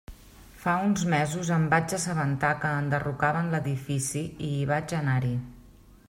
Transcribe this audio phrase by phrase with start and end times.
[0.61, 5.35] Fa uns mesos em vaig assabentar que enderrocaven l'edifici i vaig anar-hi.